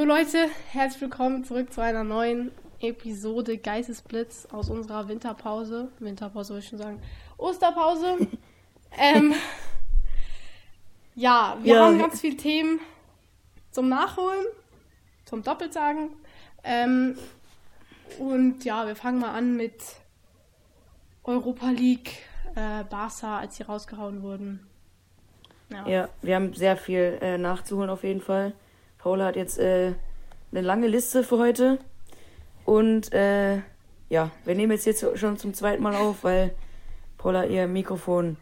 [0.00, 5.88] Jo Leute, herzlich willkommen zurück zu einer neuen Episode Geistesblitz aus unserer Winterpause.
[5.98, 7.02] Winterpause würde ich schon sagen.
[7.36, 8.16] Osterpause.
[8.98, 9.34] ähm,
[11.14, 11.84] ja, wir Ja.
[11.84, 12.80] haben ganz viele Themen
[13.72, 14.46] zum Nachholen,
[15.26, 16.08] zum Doppelsagen.
[16.64, 17.18] Ähm,
[18.18, 19.82] und ja, wir fangen mal an mit
[21.24, 22.22] Europa League,
[22.54, 24.66] äh, Barca, als sie rausgehauen wurden.
[25.68, 25.86] Ja.
[25.86, 28.54] Ja, wir haben sehr viel äh, nachzuholen auf jeden Fall.
[29.02, 29.92] Paula hat jetzt äh,
[30.52, 31.78] eine lange Liste für heute.
[32.64, 33.56] Und äh,
[34.08, 36.52] ja, wir nehmen jetzt jetzt schon zum zweiten Mal auf, weil
[37.18, 38.36] Paula ihr Mikrofon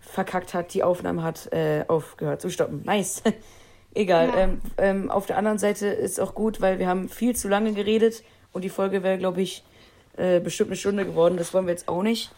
[0.00, 2.82] verkackt hat, die Aufnahme hat äh, aufgehört zu stoppen.
[2.84, 3.22] Nice.
[3.94, 4.28] Egal.
[4.28, 4.36] Ja.
[4.36, 7.72] Ähm, ähm, auf der anderen Seite ist auch gut, weil wir haben viel zu lange
[7.72, 9.64] geredet und die Folge wäre, glaube ich,
[10.16, 11.36] äh, bestimmt eine Stunde geworden.
[11.36, 12.32] Das wollen wir jetzt auch nicht.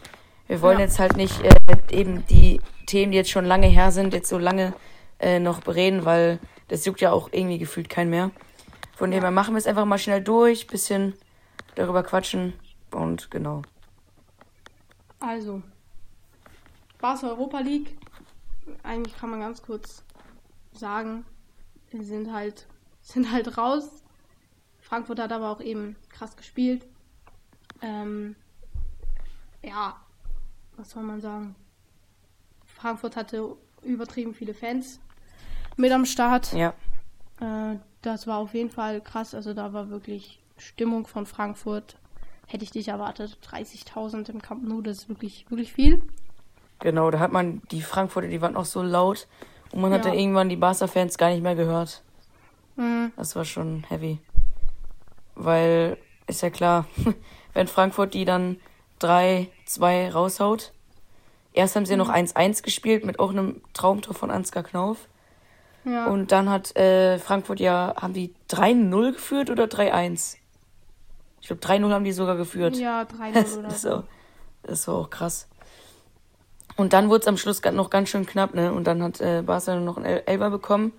[0.47, 0.85] Wir wollen Ja.
[0.85, 1.51] jetzt halt nicht äh,
[1.91, 4.73] eben die Themen, die jetzt schon lange her sind, jetzt so lange
[5.19, 8.31] äh, noch bereden, weil das juckt ja auch irgendwie gefühlt keinen mehr.
[8.95, 11.13] Von dem her machen wir es einfach mal schnell durch, bisschen
[11.75, 12.53] darüber quatschen
[12.91, 13.61] und genau.
[15.19, 15.61] Also,
[16.99, 17.97] Barca Europa League.
[18.83, 20.03] Eigentlich kann man ganz kurz
[20.71, 21.25] sagen,
[21.91, 22.67] wir sind halt,
[23.01, 24.03] sind halt raus.
[24.79, 26.85] Frankfurt hat aber auch eben krass gespielt.
[27.81, 28.35] Ähm,
[29.61, 29.99] ja,
[30.77, 31.55] was soll man sagen?
[32.65, 34.99] Frankfurt hatte übertrieben viele Fans
[35.77, 36.53] mit am Start.
[36.53, 36.73] Ja,
[37.41, 39.33] Äh, das war auf jeden Fall krass.
[39.35, 41.97] Also da war wirklich Stimmung von Frankfurt.
[42.47, 43.37] Hätte ich nicht erwartet.
[43.49, 46.01] 30.000 im Camp Nou, das ist wirklich, wirklich viel.
[46.79, 47.09] genau.
[47.11, 49.27] Da hat man die Frankfurter, die waren auch so laut
[49.71, 50.13] und man hatte Ja.
[50.15, 52.03] irgendwann die Barca-Fans gar nicht mehr gehört.
[52.75, 53.11] Mhm.
[53.17, 54.19] Das war schon heavy.
[55.35, 56.85] Weil, ist ja klar,
[57.53, 58.57] wenn Frankfurt die dann
[59.01, 60.71] 3-2 raushaut.
[61.53, 65.07] Erst haben sie noch 1-1 gespielt mit auch einem Traumtor von Ansgar Knauf.
[65.85, 66.07] Ja.
[66.07, 70.37] Und dann hat äh, Frankfurt ja, haben die 3-0 geführt oder 3-1?
[71.41, 72.75] Ich glaube 3-0 haben die sogar geführt.
[72.77, 73.01] ja,
[73.31, 73.89] 3-0 Das, oder das, so.
[73.89, 74.03] war,
[74.63, 75.47] das war auch krass.
[76.75, 78.73] Und dann wurde es am Schluss noch ganz schön knapp, ne?
[78.73, 80.91] Und dann hat äh, Barca noch einen El Elfer bekommen.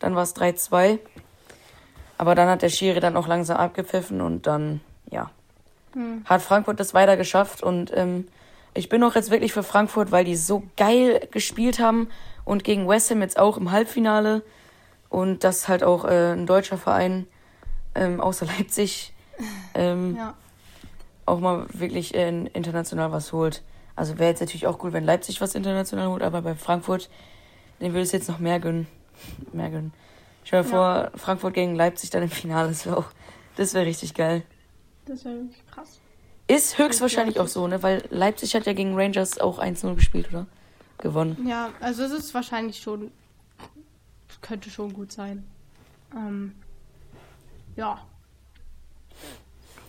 [0.00, 0.98] Dann war es 3-2.
[2.16, 4.80] Aber dann hat der Schiri dann auch langsam abgepfiffen und dann,
[5.10, 5.30] ja,
[5.92, 6.22] Hm.
[6.24, 7.62] hat Frankfurt das weiter geschafft.
[7.62, 8.26] Und ähm,
[8.74, 12.08] ich bin auch jetzt wirklich für Frankfurt, weil die so geil gespielt haben
[12.48, 14.42] und gegen West Ham jetzt auch im Halbfinale.
[15.10, 17.26] Und das halt auch äh, ein deutscher Verein
[17.94, 19.12] ähm, außer Leipzig
[19.74, 20.34] ähm, Ja.
[21.26, 23.62] auch mal wirklich äh, international was holt.
[23.96, 27.08] Also wäre jetzt natürlich auch gut, wenn Leipzig was international holt, aber bei Frankfurt,
[27.80, 28.86] den würde es jetzt noch mehr gönnen.
[29.52, 29.92] Mehr gönnen.
[30.44, 31.10] Stell dir Ja.
[31.10, 33.06] vor, Frankfurt gegen Leipzig dann im Finale, das wäre auch,
[33.56, 34.42] das wäre richtig geil.
[35.06, 36.00] Das wäre wirklich krass.
[36.46, 37.82] Ist höchstwahrscheinlich auch so, ne?
[37.82, 40.46] Weil Leipzig hat ja gegen Rangers auch 1-0 gespielt, oder?
[40.98, 41.46] Gewonnen.
[41.46, 43.10] Ja, also es ist wahrscheinlich schon,
[44.42, 45.44] könnte schon gut sein.
[46.14, 46.54] Ähm,
[47.76, 48.04] ja.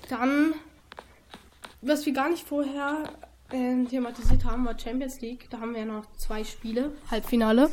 [0.09, 0.53] Dann,
[1.81, 3.03] was wir gar nicht vorher
[3.52, 5.50] ähm, thematisiert haben, war Champions League.
[5.50, 7.69] Da haben wir ja noch zwei Spiele, Halbfinale.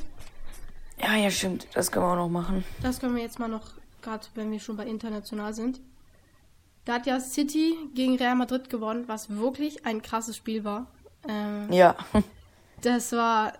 [1.00, 1.66] Ja, ja, stimmt.
[1.74, 2.64] Das können wir auch noch machen.
[2.82, 5.80] Das können wir jetzt mal noch, gerade wenn wir schon bei international sind.
[6.86, 10.86] Da hat ja City gegen Real Madrid gewonnen, was wirklich ein krasses Spiel war.
[11.28, 11.96] Ähm, Ja.
[12.82, 13.52] Das war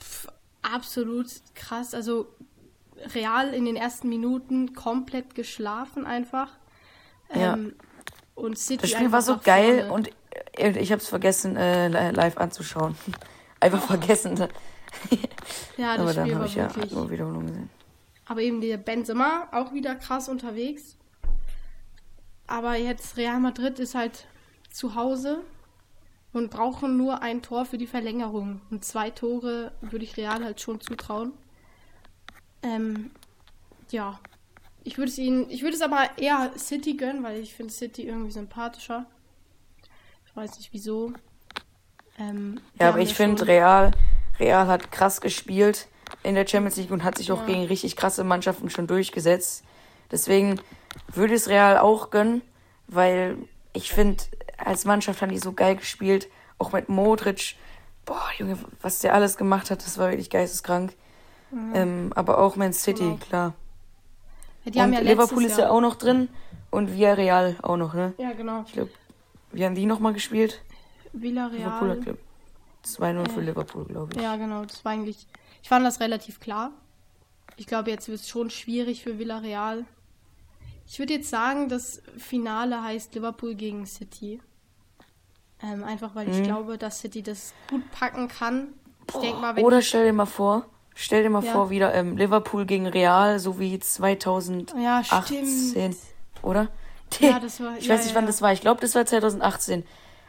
[0.00, 0.28] pf,
[0.62, 1.94] absolut krass.
[1.94, 2.26] Also
[3.14, 6.50] Real in den ersten Minuten komplett geschlafen einfach.
[7.34, 7.54] Ja.
[7.54, 7.74] Ähm,
[8.34, 9.92] und City Das Spiel war so geil vorne.
[9.92, 10.10] und
[10.56, 12.96] äh, ich habe es vergessen, äh, li- live anzuschauen.
[13.60, 14.36] Einfach vergessen.
[15.76, 17.70] ja, das aber dann habe ich ja nur Wiederholung gesehen.
[18.26, 20.96] Aber eben der Benzema auch wieder krass unterwegs.
[22.46, 24.26] Aber jetzt Real Madrid ist halt
[24.70, 25.40] zu Hause
[26.32, 28.60] und brauchen nur ein Tor für die Verlängerung.
[28.70, 31.32] Und zwei Tore würde ich Real halt schon zutrauen.
[32.62, 33.10] Ähm,
[33.90, 34.18] ja.
[34.84, 38.02] Ich würde es ihnen, ich würde es aber eher City gönnen, weil ich finde City
[38.06, 39.06] irgendwie sympathischer.
[40.26, 41.12] Ich weiß nicht wieso.
[42.18, 43.90] Ähm, Ja, aber ich finde, Real,
[44.38, 45.88] Real hat krass gespielt
[46.22, 47.46] in der Champions League und hat sich auch Ja.
[47.46, 49.64] gegen richtig krasse Mannschaften schon durchgesetzt.
[50.10, 50.60] Deswegen
[51.12, 52.40] würde ich es Real auch gönnen,
[52.86, 53.36] weil
[53.78, 54.24] ich finde,
[54.58, 56.28] als Mannschaft haben die so geil gespielt.
[56.58, 57.54] Auch mit Modric.
[58.04, 60.94] Boah, Junge, was der alles gemacht hat, das war wirklich geisteskrank.
[61.74, 63.14] Ähm, aber auch Man City, Genau.
[63.14, 63.54] Ja, klar.
[64.76, 66.28] haben und ja Liverpool ist ja auch noch drin
[66.70, 68.12] und Villarreal auch noch, ne?
[68.18, 68.64] Ja, genau.
[68.66, 68.90] Ich glaube,
[69.52, 70.60] wie haben die nochmal gespielt?
[71.14, 71.58] Villarreal.
[71.58, 72.18] Liverpool hat, glaub,
[72.84, 74.20] 2-0 für Äh, Liverpool, glaube ich.
[74.20, 74.64] Ja, genau.
[74.64, 75.26] Das war eigentlich.
[75.62, 76.70] Ich fand das relativ klar.
[77.56, 79.84] Ich glaube, jetzt wird es schon schwierig für Villarreal.
[80.90, 84.40] Ich würde jetzt sagen, das Finale heißt Liverpool gegen City.
[85.62, 86.44] Ähm, einfach weil ich Mhm.
[86.44, 88.68] glaube, dass City das gut packen kann.
[89.08, 90.66] Ich denke mal, wenn Oder stell dir mal vor,
[91.00, 91.52] Stell dir mal Ja.
[91.52, 95.02] vor, wieder ähm, Liverpool gegen Real, so wie 2018, Ja,
[96.42, 96.68] oder?
[97.20, 98.52] Ja, das war- ich ja, weiß nicht, wann das war.
[98.52, 99.84] Ich glaube, das war 2018.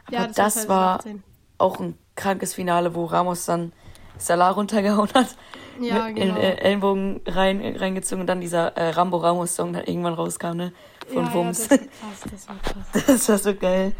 [0.08, 1.24] Aber das, das war 2018.
[1.58, 3.74] auch ein krankes Finale, wo Ramos dann
[4.20, 5.36] Salah runtergehauen hat.
[5.80, 6.36] Ja, mit genau.
[6.36, 10.56] In äh, Ellenbogen rein, reingezogen und dann dieser äh, Rambo Ramos Song dann irgendwann rauskam,
[10.56, 10.74] ne?
[11.12, 11.70] Von ja, Wums.
[11.70, 13.06] Ja, das krass, das war krass.
[13.08, 13.96] Das war so geil.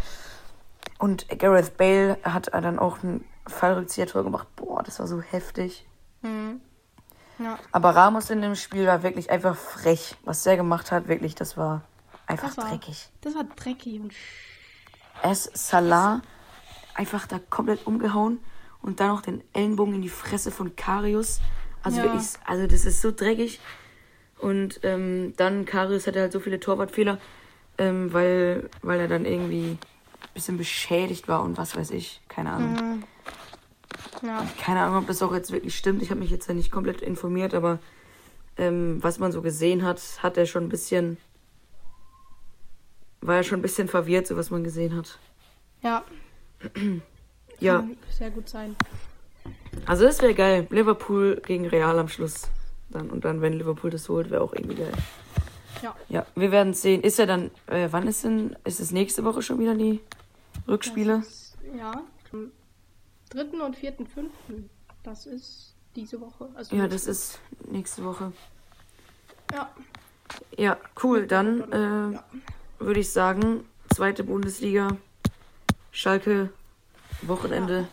[1.00, 4.48] Und Gareth Bale hat dann auch ein Fallrückzieher-Tor gemacht.
[4.56, 5.88] Boah, das war so heftig.
[6.22, 6.62] Mhm.
[7.40, 10.18] Ja, Aber Ramos in dem Spiel war wirklich einfach frech.
[10.26, 11.84] Was der gemacht hat, wirklich, das war
[12.28, 13.10] einfach das war, dreckig.
[13.22, 14.14] das war dreckig und
[15.24, 16.22] Erst Salah
[16.94, 18.40] einfach da komplett umgehauen
[18.82, 21.42] und dann noch den Ellenbogen in die Fresse von Karius.
[21.84, 22.04] Also Ja.
[22.06, 23.60] wirklich, also das ist so dreckig.
[24.38, 27.20] Und ähm, dann Karius hatte halt so viele Torwartfehler,
[27.78, 29.80] ähm, weil, weil er dann irgendwie ein
[30.34, 32.22] bisschen beschädigt war und was weiß ich.
[32.30, 32.74] Keine Ahnung.
[32.74, 33.04] Mhm.
[34.28, 36.02] ja, Keine Ahnung, ob das auch jetzt wirklich stimmt.
[36.02, 37.80] Ich habe mich jetzt ja nicht komplett informiert, aber
[38.58, 41.18] ähm, was man so gesehen hat, hat er schon ein bisschen.
[43.22, 45.20] War er schon ein bisschen verwirrt, so was man gesehen hat.
[45.82, 46.04] ja,
[47.62, 48.76] Ja, kann sehr gut sein.
[49.86, 50.68] also das wäre geil.
[50.70, 52.44] Liverpool gegen Real am Schluss.
[52.90, 54.92] Dann, und dann, wenn Liverpool das holt, wäre auch irgendwie geil.
[55.82, 55.96] Ja.
[56.10, 57.02] Ja, wir werden es sehen.
[57.02, 60.00] Ist ja dann, äh, wann ist denn, ist es nächste Woche schon wieder die
[60.68, 61.20] Rückspiele?
[61.20, 62.02] Ist, ja,
[62.32, 62.52] am
[63.30, 63.62] 3.
[63.64, 63.94] und 4.
[64.14, 64.32] 5.
[65.04, 66.50] Das ist diese Woche.
[66.56, 67.40] Also Ja, das ist
[67.70, 68.34] nächste Woche.
[69.54, 69.70] Ja,
[70.58, 71.28] Ja, cool.
[71.28, 72.24] Dann äh, Ja.
[72.80, 73.64] würde ich sagen,
[73.94, 74.98] zweite Bundesliga,
[75.92, 76.50] Schalke,
[77.22, 77.88] Wochenende.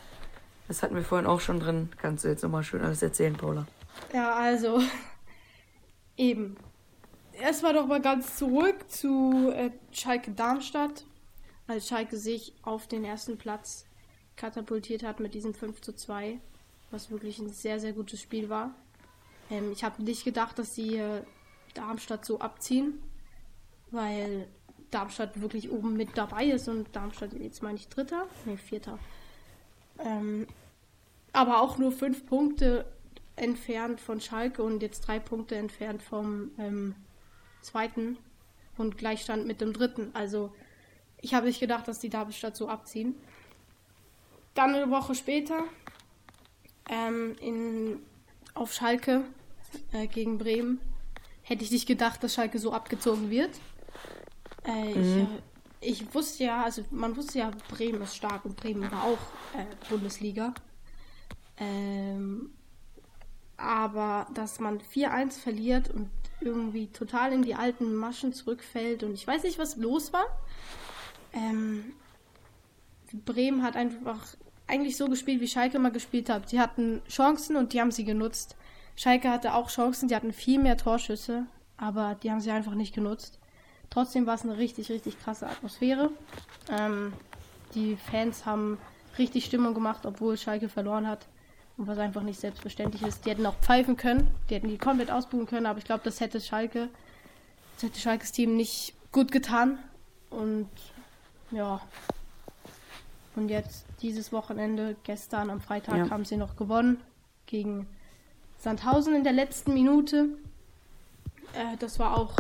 [0.68, 1.90] Das hatten wir vorhin auch schon drin.
[1.96, 3.66] Kannst du jetzt nochmal schön alles erzählen, Paula?
[4.12, 4.82] ja, also
[6.16, 6.56] eben.
[7.32, 11.04] Erstmal doch mal ganz zurück zu äh, Schalke Darmstadt,
[11.66, 13.84] als Schalke sich auf den ersten Platz
[14.36, 16.38] katapultiert hat mit diesem 5 zu 2,
[16.90, 18.74] was wirklich ein sehr, sehr gutes Spiel war.
[19.50, 21.22] Ähm, ich habe nicht gedacht, dass sie äh,
[21.74, 23.02] Darmstadt so abziehen,
[23.90, 24.48] weil
[24.90, 28.98] Darmstadt wirklich oben mit dabei ist und Darmstadt, jetzt meine ich Dritter, nee, Vierter.
[29.98, 30.46] Ähm,
[31.32, 32.86] aber auch nur fünf Punkte
[33.36, 36.94] entfernt von Schalke und jetzt drei Punkte entfernt vom ähm,
[37.60, 38.16] zweiten
[38.78, 40.10] und Gleichstand mit dem dritten.
[40.14, 40.52] Also
[41.20, 43.14] ich habe nicht gedacht, dass die Darmstadt so abziehen.
[44.54, 45.64] Dann eine Woche später
[46.88, 47.98] ähm, in,
[48.54, 49.24] auf Schalke
[49.92, 50.80] äh, gegen Bremen
[51.42, 53.50] hätte ich nicht gedacht, dass Schalke so abgezogen wird.
[54.66, 55.20] Äh, ich, Mhm.
[55.20, 55.26] äh,
[55.80, 59.18] ich wusste ja, also man wusste ja, Bremen ist stark und Bremen war auch
[59.58, 60.54] äh, Bundesliga.
[61.58, 62.50] Ähm,
[63.56, 66.10] aber dass man 4-1 verliert und
[66.40, 70.26] irgendwie total in die alten Maschen zurückfällt und ich weiß nicht, was los war.
[71.32, 71.92] Ähm,
[73.24, 74.18] Bremen hat einfach
[74.66, 76.48] eigentlich so gespielt, wie Schalke mal gespielt hat.
[76.50, 78.56] Sie hatten Chancen und die haben sie genutzt.
[78.96, 81.46] Schalke hatte auch Chancen, die hatten viel mehr Torschüsse,
[81.76, 83.38] aber die haben sie einfach nicht genutzt.
[83.90, 86.10] Trotzdem war es eine richtig, richtig krasse Atmosphäre.
[86.70, 87.12] Ähm,
[87.74, 88.78] die Fans haben
[89.18, 91.26] richtig Stimmung gemacht, obwohl Schalke verloren hat.
[91.78, 93.26] Und was einfach nicht selbstverständlich ist.
[93.26, 96.20] Die hätten auch pfeifen können, die hätten die komplett ausbuchen können, aber ich glaube, das
[96.20, 96.88] hätte Schalke,
[97.74, 99.78] das hätte Schalkes Team nicht gut getan.
[100.30, 100.68] Und
[101.50, 101.80] ja.
[103.34, 106.10] Und jetzt dieses Wochenende, gestern am Freitag, Ja.
[106.10, 106.98] haben sie noch gewonnen
[107.44, 107.86] gegen
[108.58, 110.28] Sandhausen in der letzten Minute.
[111.52, 112.34] Äh, das war auch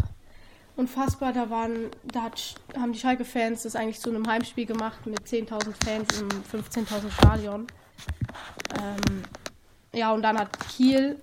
[0.76, 1.32] unfassbar.
[1.32, 5.72] Da waren, da hat, haben die Schalke-Fans das eigentlich zu einem Heimspiel gemacht mit 10.000
[5.84, 7.66] Fans im 15.000 Stadion.
[8.78, 9.22] Ähm,
[9.92, 11.20] ja, und dann hat Kiel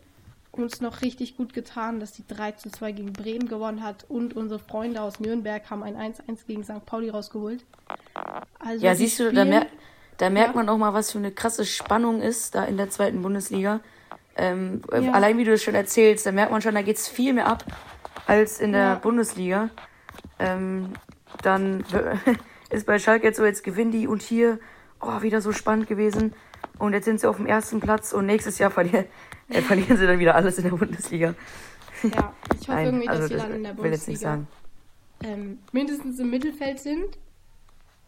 [0.52, 4.36] uns noch richtig gut getan, dass die 3 zu 2 gegen Bremen gewonnen hat und
[4.36, 6.86] unsere Freunde aus Nürnberg haben ein 1-1 gegen St.
[6.86, 7.64] Pauli rausgeholt.
[8.60, 9.66] Also Ja, siehst du, da, mer
[10.18, 10.56] da merkt Ja.
[10.56, 13.80] man auch mal, was für eine krasse Spannung ist da in der zweiten Bundesliga.
[14.36, 15.12] Ähm, äh, Ja.
[15.14, 17.64] Allein wie du das schon erzählst, da merkt man schon, da geht's viel mehr ab
[18.28, 18.96] als in der Ja.
[18.96, 19.70] Bundesliga.
[20.40, 20.94] Ähm,
[21.42, 21.84] dann
[22.70, 24.60] ist bei Schalke jetzt so, jetzt gewinnen die und hier,
[25.02, 26.34] oh, wieder so spannend gewesen.
[26.80, 29.06] Und jetzt sind sie auf dem ersten Platz und nächstes Jahr verlieren,
[29.50, 31.36] äh, verlieren sie dann wieder alles in der Bundesliga.
[32.04, 34.22] Ja, ich hoffe irgendwie, dass also sie das dann in der will jetzt nicht Bundesliga
[34.22, 34.48] sagen.
[35.24, 37.18] ähm, mindestens im Mittelfeld sind.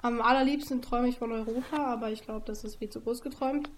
[0.01, 3.69] Am allerliebsten träume ich von Europa, aber ich glaube, das ist viel zu groß geträumt.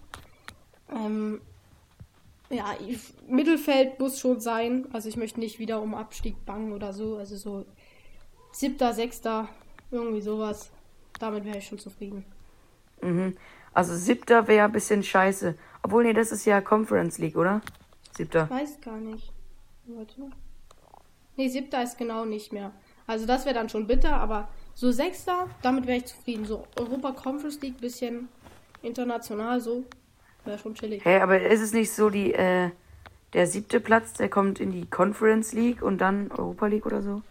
[0.90, 1.40] Ähm,
[2.50, 2.74] ja,
[3.26, 4.86] Mittelfeld muss schon sein.
[4.92, 7.16] Also ich möchte nicht wieder um Abstieg bangen oder so.
[7.16, 7.66] Also so
[8.52, 9.48] siebter, sechster,
[9.90, 10.70] irgendwie sowas.
[11.18, 12.24] Damit wäre ich schon zufrieden.
[13.02, 13.36] Mhm.
[13.74, 15.54] Also siebter wäre ein bisschen scheiße.
[15.82, 17.60] Obwohl, nee, das ist ja Conference League, oder?
[18.16, 18.44] Siebter.
[18.44, 19.32] Ich weiß gar nicht.
[19.86, 20.30] Warte.
[21.36, 22.72] Nee, siebter ist genau nicht mehr.
[23.06, 26.44] Also das wäre dann schon bitter, aber so sechster, damit wäre ich zufrieden.
[26.44, 28.28] So Europa Conference League, bisschen
[28.82, 29.84] international so,
[30.48, 31.04] wäre schon chillig.
[31.04, 32.70] Hä, aber ist es nicht so, die, äh,
[33.34, 37.22] der siebte Platz, der kommt in die Conference League und dann Europa League oder so?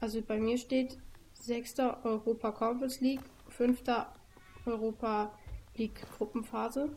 [0.00, 0.98] Also bei mir steht
[1.34, 4.12] sechster Europa Conference League, fünfter
[4.66, 5.32] Europa
[5.76, 6.90] League Gruppenphase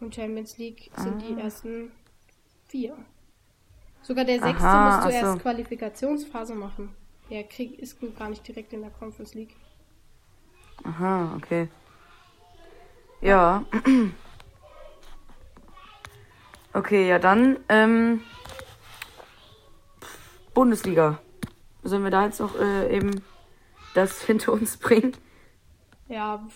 [0.00, 1.44] und Champions League sind die Ah.
[1.44, 1.90] ersten
[2.68, 2.96] vier.
[4.02, 5.26] Sogar der sechste Aha, musst du ach so.
[5.32, 6.90] erst Qualifikationsphase machen.
[7.30, 9.54] Der Krieg ist gar nicht direkt in der Conference League.
[10.84, 11.68] Aha, okay.
[13.20, 13.64] Ja.
[16.72, 18.20] Okay, ja dann, ähm,
[20.54, 21.18] Bundesliga.
[21.82, 23.22] Sollen wir da jetzt noch äh, eben
[23.94, 25.16] das hinter uns bringen?
[26.08, 26.46] Ja,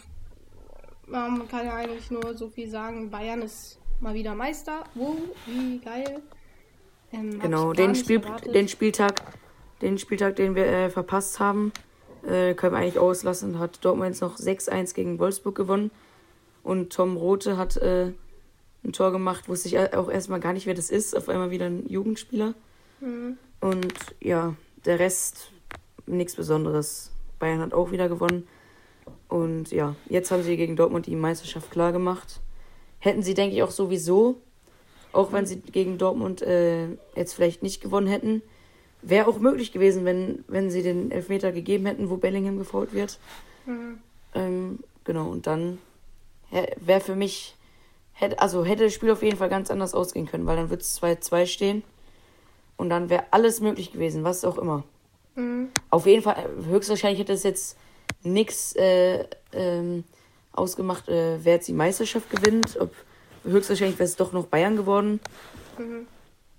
[1.07, 3.11] man kann ja eigentlich nur so viel sagen.
[3.11, 4.85] Bayern ist mal wieder Meister.
[4.95, 5.17] Wow,
[5.47, 6.23] wie geil.
[7.13, 8.21] Ähm, Genau, den, Spiel,
[8.55, 9.23] den Spieltag,
[9.81, 11.73] den Spieltag, den wir äh, verpasst haben,
[12.27, 13.59] äh, können wir eigentlich auslassen.
[13.59, 15.91] Hat Dortmund jetzt noch 6-1 gegen Wolfsburg gewonnen.
[16.63, 18.13] Und Tom Rote hat äh,
[18.85, 21.17] ein Tor gemacht, wusste ich auch erstmal gar nicht, wer das ist.
[21.17, 22.55] Auf einmal wieder ein Jugendspieler.
[23.01, 23.39] Mhm.
[23.61, 24.55] Und ja,
[24.85, 25.53] der Rest
[26.07, 27.11] nichts Besonderes.
[27.39, 28.47] Bayern hat auch wieder gewonnen.
[29.29, 32.41] Und ja, jetzt haben sie gegen Dortmund die Meisterschaft klar gemacht.
[32.99, 34.41] Hätten sie, denke ich, auch sowieso,
[35.13, 38.43] auch wenn sie gegen Dortmund äh, jetzt vielleicht nicht gewonnen hätten,
[39.03, 43.19] wäre auch möglich gewesen, wenn, wenn sie den Elfmeter gegeben hätten, wo Bellingham gefault wird.
[43.67, 43.99] Mhm.
[44.35, 45.79] Ähm, genau, und dann
[46.81, 47.57] wäre für mich,
[48.13, 50.83] hätte, also hätte das Spiel auf jeden Fall ganz anders ausgehen können, weil dann würde
[50.83, 51.83] es 2-2 stehen
[52.77, 54.85] und dann wäre alles möglich gewesen, was auch immer.
[55.35, 55.71] Mhm.
[55.91, 57.77] Auf jeden Fall, äh, höchstwahrscheinlich hätte es jetzt
[58.23, 60.05] nichts äh, ähm,
[60.53, 62.79] ausgemacht, äh, wer jetzt die Meisterschaft gewinnt.
[62.79, 62.95] Ob,
[63.45, 65.21] höchstwahrscheinlich wäre es doch noch Bayern geworden.
[65.79, 66.07] Mhm.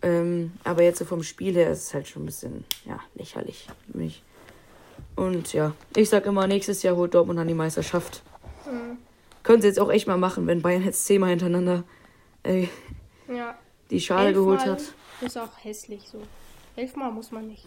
[0.02, 3.68] Ähm, aber jetzt so vom Spiel her ist es halt schon ein bisschen, ja, lächerlich
[3.90, 4.22] für mich.
[5.16, 8.22] Und ja, ich sag immer, nächstes Jahr holt Dortmund dann die Meisterschaft.
[9.44, 11.84] Können sie jetzt auch echt mal machen, wenn Bayern jetzt zehnmal hintereinander
[12.44, 12.68] äh,
[13.28, 13.58] Ja,
[13.90, 14.94] die Schale geholt elfmal hat.
[15.22, 16.22] Ist auch hässlich so.
[16.76, 17.66] Elfmal muss man nicht.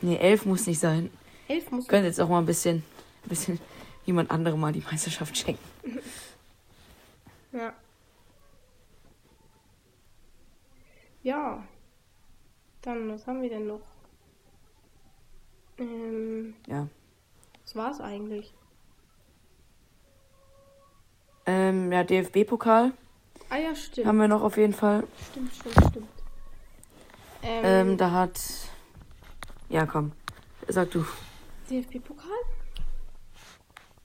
[0.00, 1.10] Nee, elf muss nicht sein.
[1.48, 1.86] Elf muss.
[1.88, 2.76] Können jetzt auch mal ein bisschen,
[3.24, 3.60] ein bisschen
[4.06, 5.62] jemand anderem mal die Meisterschaft schenken.
[7.52, 7.72] Ja.
[11.22, 11.62] Ja.
[12.82, 13.80] Dann, was haben wir denn noch?
[15.78, 16.88] Ähm, Ja.
[17.62, 18.52] das war's eigentlich.
[21.46, 22.92] Ähm, ja, DFB-Pokal
[23.50, 24.06] Ah ja, stimmt.
[24.06, 25.04] haben wir noch auf jeden Fall.
[25.30, 26.08] Stimmt, stimmt, stimmt.
[27.42, 28.40] Ähm, Ähm, da hat.
[29.68, 30.12] Ja, komm.
[30.68, 31.04] Sag du.
[31.70, 32.30] DFB-Pokal?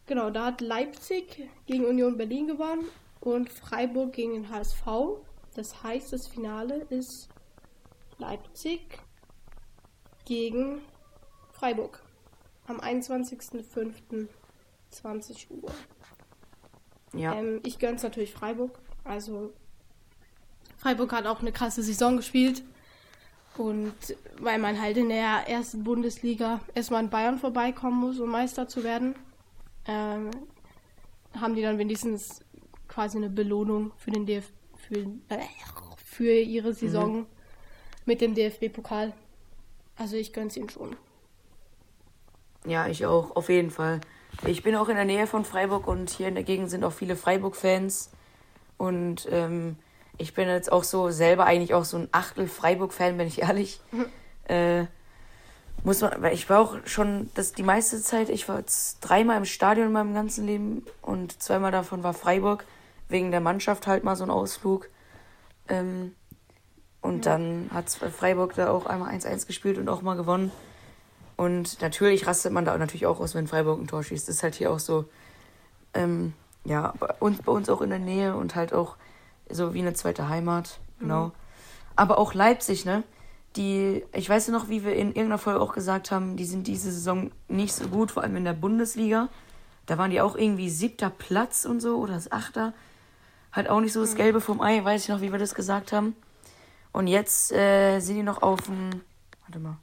[0.07, 2.85] Genau, da hat Leipzig gegen Union Berlin gewonnen
[3.21, 4.83] und Freiburg gegen den HSV.
[5.55, 7.29] Das heißt, das Finale ist
[8.17, 8.99] Leipzig
[10.25, 10.81] gegen
[11.51, 12.01] Freiburg
[12.67, 15.71] am 21.05.20 Uhr.
[17.13, 17.35] Ja.
[17.35, 18.79] Ähm, ich gönn's natürlich Freiburg.
[19.03, 19.53] Also
[20.77, 22.63] Freiburg hat auch eine krasse Saison gespielt.
[23.57, 23.93] Und
[24.39, 28.83] weil man halt in der ersten Bundesliga erstmal in Bayern vorbeikommen muss, um Meister zu
[28.83, 29.15] werden,
[29.85, 30.31] ähm,
[31.39, 32.41] haben die dann wenigstens
[32.87, 34.45] quasi eine Belohnung für den DF
[34.77, 35.39] für, äh,
[35.97, 37.25] für ihre Saison
[38.05, 39.13] mit dem DFB-Pokal.
[39.97, 40.95] Also ich gönn's ihnen schon.
[42.65, 43.99] Ja, ich auch, auf jeden Fall.
[44.45, 46.93] Ich bin auch in der Nähe von Freiburg und hier in der Gegend sind auch
[46.93, 48.11] viele Freiburg-Fans.
[48.77, 49.75] Und ähm,
[50.17, 53.81] ich bin jetzt auch so selber eigentlich auch so ein Achtel Freiburg-Fan, bin ich ehrlich.
[54.45, 54.85] äh,
[55.83, 59.37] muss man, weil ich war auch schon das die meiste Zeit, ich war jetzt dreimal
[59.37, 62.65] im Stadion in meinem ganzen Leben und zweimal davon war Freiburg,
[63.07, 64.89] wegen der Mannschaft halt mal so ein Ausflug.
[65.67, 66.15] Ähm,
[67.01, 70.51] und dann hat Freiburg da auch einmal 1-1 gespielt und auch mal gewonnen.
[71.39, 74.27] Und natürlich rastet man da natürlich auch aus, wenn Freiburg ein Tor schießt.
[74.27, 75.05] Das ist halt hier auch so,
[75.93, 76.33] ähm,
[76.65, 78.97] ja, bei uns, bei uns auch in der Nähe und halt auch
[79.49, 81.31] so wie eine zweite Heimat, genau.
[81.95, 83.03] Aber auch Leipzig, ne?
[83.55, 86.67] Die, ich weiß ja noch, wie wir in irgendeiner Folge auch gesagt haben, die sind
[86.67, 89.29] diese Saison nicht so gut, vor allem in der Bundesliga.
[89.85, 92.73] Da waren die auch irgendwie siebter Platz und so oder das achter.
[93.53, 95.93] Halt auch nicht so das Gelbe vom Ei, weiß ich noch, wie wir das gesagt
[95.93, 96.17] haben.
[96.91, 98.89] Und jetzt äh, sind die noch auf dem,
[99.45, 99.77] warte mal,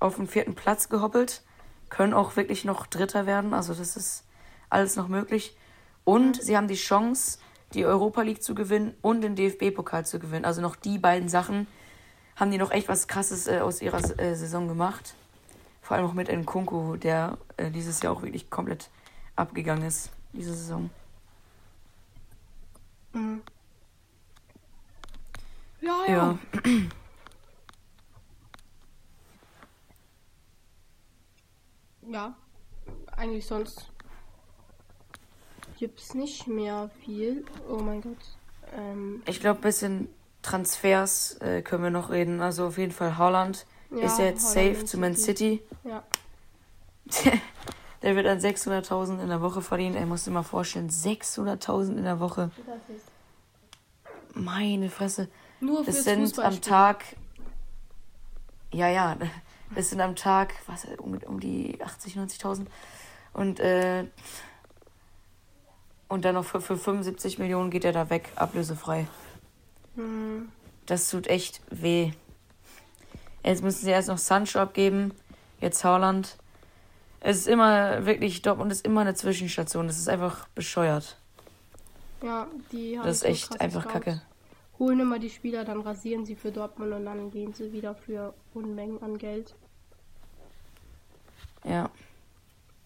[0.00, 1.42] auf den vierten Platz gehoppelt.
[1.88, 3.54] Können auch wirklich noch Dritter werden.
[3.54, 4.24] Also das ist
[4.70, 5.56] alles noch möglich.
[6.04, 7.38] Und sie haben die Chance,
[7.74, 10.44] die Europa League zu gewinnen und den DFB-Pokal zu gewinnen.
[10.44, 11.66] Also noch die beiden Sachen
[12.36, 15.14] haben die noch echt was Krasses äh, aus ihrer äh, Saison gemacht.
[15.82, 18.90] Vor allem auch mit Nkunku, der äh, dieses Jahr auch wirklich komplett
[19.36, 20.90] abgegangen ist, diese Saison.
[23.12, 23.42] Mhm.
[25.80, 26.14] Ja, ja.
[26.14, 26.38] Ja.
[32.16, 32.34] Ja,
[33.14, 33.90] eigentlich sonst
[35.78, 37.44] gibt's nicht mehr viel.
[37.68, 38.16] Oh mein Gott.
[38.74, 40.08] Ähm, Ich glaube, bisschen
[40.40, 42.40] Transfers äh, können wir noch reden.
[42.40, 45.62] Also auf jeden Fall Haaland ist ja jetzt Holland safe zu Man City.
[45.84, 46.02] Ja.
[48.00, 49.96] Der wird dann 600.000 in der Woche verdienen.
[49.96, 52.50] Er muss sich mal vorstellen, 600.000 in der Woche.
[52.66, 53.04] Das ist
[54.34, 55.28] Meine Fresse.
[55.60, 56.62] nur Das fürs sind am.
[56.62, 57.04] Tag.
[58.72, 59.18] Ja, ja.
[59.74, 62.66] Das sind am Tag, was, um, um die 80, 90.000.
[63.32, 64.04] Und, äh,
[66.08, 69.06] und dann noch für, für 75 Millionen geht er da weg, ablösefrei.
[69.96, 70.48] Hm.
[70.86, 72.12] Das tut echt weh.
[73.44, 75.12] Jetzt müssen sie erst noch Sancho abgeben.
[75.60, 76.36] Jetzt Haaland.
[77.20, 79.86] Es ist immer wirklich, Dortmund ist immer eine Zwischenstation.
[79.86, 81.16] Das ist einfach bescheuert.
[82.22, 83.92] Ja, die haben Das ist echt einfach Scouts.
[83.92, 84.22] kacke.
[84.78, 88.34] Holen immer die Spieler, dann rasieren sie für Dortmund und dann gehen sie wieder für
[88.56, 89.54] Unmengen an Geld.
[91.64, 91.90] Ja.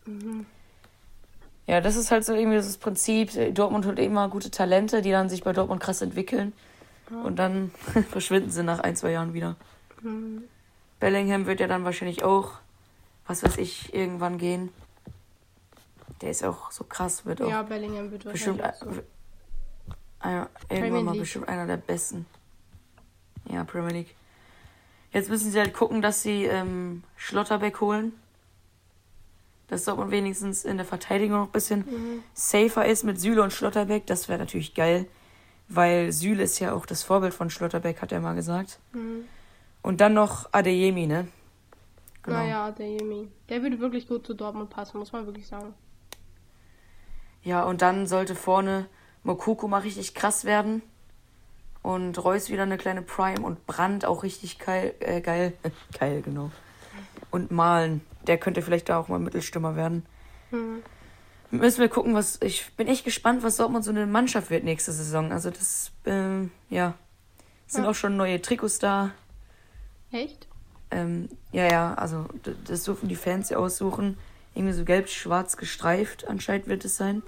[0.06, 0.46] Mhm.
[1.66, 3.54] Ja, das ist halt so irgendwie das Prinzip.
[3.54, 6.52] Dortmund holt immer gute Talente, die dann sich bei Dortmund krass entwickeln.
[7.10, 7.22] Ja.
[7.22, 7.70] Und dann
[8.10, 9.56] verschwinden sie nach ein, zwei Jahren wieder.
[10.02, 10.42] Mhm.
[10.98, 12.52] Bellingham wird ja dann wahrscheinlich auch,
[13.26, 14.70] was weiß ich, irgendwann gehen.
[16.20, 20.28] Der ist auch so krass, wird auch Ja, Bellingham wird bestimmt wahrscheinlich auch so.
[20.28, 22.26] äh, Premier irgendwann mal bestimmt einer der besten.
[23.48, 24.14] Ja, Premier League.
[25.12, 28.12] Jetzt müssen sie halt gucken, dass sie ähm, Schlotterbeck holen.
[29.68, 32.22] Dass Dortmund wenigstens in der Verteidigung noch ein bisschen Mhm.
[32.34, 34.06] safer ist mit Süle und Schlotterbeck.
[34.06, 35.06] Das wäre natürlich geil.
[35.68, 38.78] Weil Süle ist ja auch das Vorbild von Schlotterbeck, hat er mal gesagt.
[38.92, 39.24] Mhm.
[39.82, 41.28] Und dann noch Adeyemi, ne?
[42.22, 42.36] Genau.
[42.36, 43.28] Naja, Jimmy.
[43.48, 45.72] Der würde wirklich gut zu Dortmund passen, muss man wirklich sagen.
[47.42, 48.86] Ja, und dann sollte vorne
[49.22, 50.82] Mokoko mal richtig krass werden.
[51.82, 54.94] Und Reus wieder eine kleine Prime und Brandt auch richtig geil.
[55.00, 55.54] Äh, geil.
[55.98, 56.50] geil, genau.
[57.30, 58.02] Und Malen.
[58.26, 60.04] Der könnte vielleicht da auch mal Mittelstürmer werden.
[60.50, 60.82] Mhm.
[61.50, 62.38] Müssen wir gucken, was.
[62.42, 65.32] Ich bin echt gespannt, was Dortmund so eine Mannschaft wird nächste Saison.
[65.32, 65.90] Also, das.
[66.04, 66.94] Ähm, ja.
[67.66, 67.90] Sind Ja.
[67.90, 69.12] auch schon neue Trikots da.
[70.12, 70.48] Echt?
[70.90, 72.26] Ähm, ja, ja, also
[72.64, 74.18] das dürfen die Fans ja aussuchen.
[74.54, 77.22] Irgendwie so gelb-schwarz gestreift anscheinend wird es sein.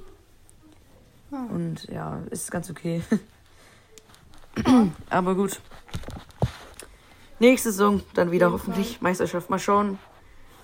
[1.30, 1.44] Ah.
[1.48, 3.02] Und ja, ist ganz okay.
[5.10, 5.60] Aber gut.
[7.38, 9.50] Nächste Saison dann wieder jeden hoffentlich Meisterschaft.
[9.50, 9.98] Mal schauen,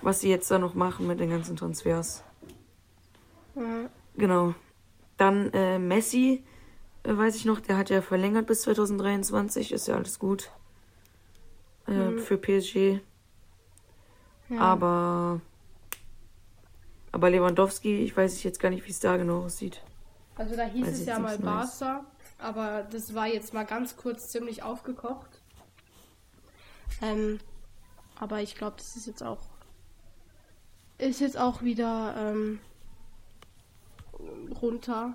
[0.01, 2.23] was sie jetzt da noch machen mit den ganzen Transfers.
[3.55, 3.89] Mhm.
[4.15, 4.53] Genau.
[5.17, 6.43] Dann äh, Messi,
[7.03, 9.71] äh, weiß ich noch, der hat ja verlängert bis 2023.
[9.73, 10.49] Ist ja alles gut.
[11.87, 12.19] Äh, Mhm.
[12.19, 12.99] Für PSG.
[14.49, 14.59] Ja.
[14.59, 15.41] Aber.
[17.11, 19.81] Aber Lewandowski, ich weiß jetzt gar nicht, wie es da genau aussieht.
[20.35, 21.83] Also da hieß Weiß es ja mal nichts Neues.
[22.39, 25.41] Aber das war jetzt mal ganz kurz ziemlich aufgekocht.
[27.01, 27.39] Ähm,
[28.19, 29.39] aber ich glaube, das ist jetzt auch
[30.99, 32.59] ist jetzt auch wieder ähm,
[34.61, 35.13] runter.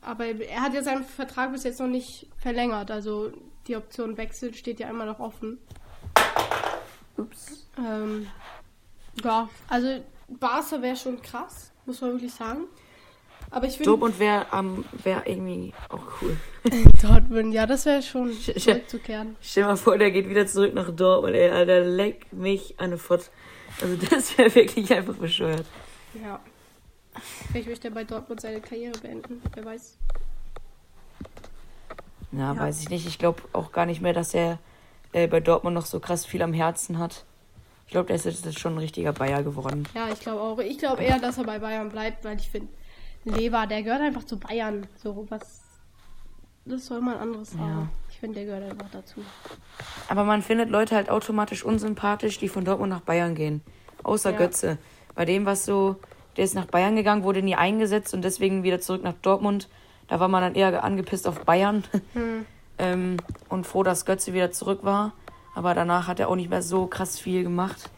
[0.00, 3.32] Aber er hat ja seinen Vertrag bis jetzt noch nicht verlängert, also
[3.66, 5.58] die Option Wechsel steht ja immer noch offen.
[7.16, 7.66] Ups.
[7.78, 8.26] Ähm,
[9.22, 12.64] ja, also Barca wäre schon krass, muss man wirklich sagen.
[13.54, 16.36] Aber ich finde Dortmund wäre ähm, wär irgendwie auch cool.
[17.02, 19.36] Dortmund, ja, das wäre schon sch- zurückzukehren.
[19.40, 22.86] Stell dir mal vor, der geht wieder zurück nach Dortmund, ey, Alter, leck mich an
[22.86, 23.30] eine Fott.
[23.80, 25.64] Also das wäre wirklich einfach bescheuert.
[26.22, 26.40] Ja.
[27.52, 29.96] Vielleicht möchte er bei Dortmund seine Karriere beenden, wer weiß.
[32.32, 32.60] Na, Ja.
[32.60, 33.06] weiß ich nicht.
[33.06, 34.58] Ich glaube auch gar nicht mehr, dass er
[35.12, 37.24] äh, bei Dortmund noch so krass viel am Herzen hat.
[37.86, 39.86] Ich glaube, der ist jetzt schon ein richtiger Bayer geworden.
[39.94, 40.58] Ja, ich glaube auch.
[40.58, 42.68] Ich glaube eher, dass er bei Bayern bleibt, weil ich finde,
[43.24, 44.86] Lever, der gehört einfach zu Bayern.
[45.02, 45.62] So was.
[46.66, 47.58] Das soll man anderes Ja.
[47.58, 47.90] sagen.
[48.10, 49.20] Ich finde, der gehört einfach dazu.
[50.08, 53.60] Aber man findet Leute halt automatisch unsympathisch, die von Dortmund nach Bayern gehen.
[54.02, 54.38] Außer Ja.
[54.38, 54.78] Götze.
[55.14, 55.96] Bei dem, was so,
[56.36, 59.68] der ist nach Bayern gegangen, wurde nie eingesetzt und deswegen wieder zurück nach Dortmund.
[60.08, 61.84] Da war man dann eher angepisst auf Bayern
[62.14, 62.46] Hm.
[62.78, 63.16] ähm,
[63.48, 65.12] und froh, dass Götze wieder zurück war.
[65.54, 67.90] Aber danach hat er auch nicht mehr so krass viel gemacht.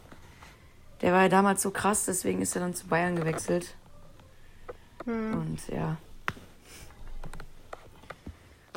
[1.01, 3.75] Der war ja damals so krass, deswegen ist er dann zu Bayern gewechselt.
[5.07, 5.33] Hm.
[5.39, 5.97] Und ja.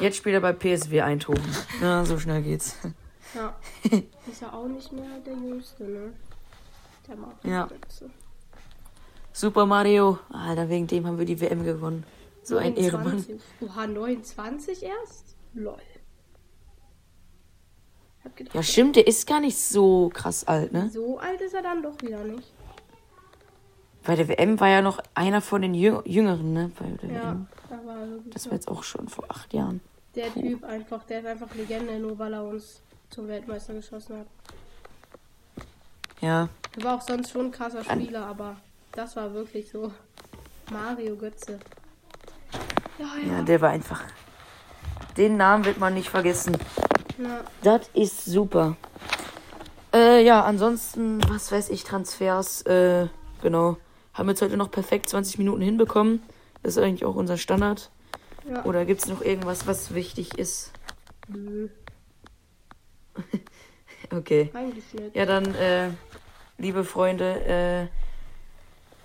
[0.00, 1.44] Jetzt spielt er bei PSW Eindhoven.
[1.80, 2.76] Na, so schnell geht's.
[3.34, 3.54] Ja.
[4.30, 6.12] Ist ja auch nicht mehr der Jüngste, ne?
[7.06, 7.68] Der macht Ja.
[9.32, 10.18] Super Mario.
[10.32, 12.04] Alter, wegen dem haben wir die WM gewonnen.
[12.42, 13.16] So ein Ehrenmann.
[13.16, 13.40] 29.
[13.60, 15.36] Oha, 29 erst?
[15.54, 15.76] Lol.
[18.36, 20.88] Gedacht, Ja, stimmt, der ist gar nicht so krass alt, ne?
[20.90, 22.52] so alt ist er dann doch wieder nicht.
[24.04, 26.70] Bei der WM war ja noch einer von den Jüng Jüngeren, ne?
[27.12, 27.36] Ja,
[27.70, 27.96] aber
[28.32, 29.80] Das war jetzt auch schon vor acht Jahren.
[30.14, 34.26] der Typ einfach, der ist einfach Legende, nur weil er uns zum Weltmeister geschossen hat.
[36.20, 36.48] Ja.
[36.76, 38.56] Er war auch sonst schon ein krasser Spieler, aber
[38.92, 39.92] das war wirklich so.
[40.70, 41.58] Mario Götze.
[42.98, 43.32] Ja, ja.
[43.38, 44.02] Ja, der war einfach.
[45.16, 46.56] Den Namen wird man nicht vergessen.
[47.18, 47.40] Ja.
[47.62, 48.76] Das ist super.
[49.92, 53.08] Äh, ja, ansonsten, was weiß ich, Transfers, äh,
[53.42, 53.76] genau.
[54.14, 56.22] Haben wir jetzt heute noch perfekt 20 Minuten hinbekommen.
[56.62, 57.90] Das ist eigentlich auch unser Standard.
[58.48, 58.64] Ja.
[58.64, 60.72] Oder gibt es noch irgendwas, was wichtig ist?
[61.28, 61.68] Nö,
[64.12, 64.50] Okay.
[64.54, 65.14] eigentlich nicht.
[65.14, 65.90] Ja, dann, äh,
[66.58, 67.88] liebe Freunde,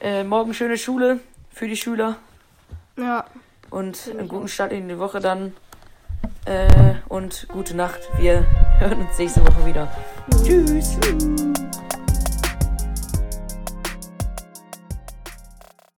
[0.02, 1.20] äh, äh, morgen schöne Schule
[1.52, 2.18] für die Schüler
[2.98, 3.26] Ja.
[3.70, 4.48] und einen guten.
[4.48, 5.54] Start in die Woche dann.
[6.46, 8.00] Äh, und gute Nacht.
[8.18, 8.46] Wir
[8.80, 9.92] hören uns nächste Woche wieder.
[10.44, 10.98] Tschüss.
[11.00, 11.85] Tschüss.